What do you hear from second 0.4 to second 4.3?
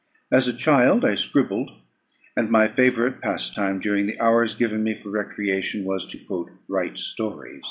a child I scribbled; and my favourite pastime, during the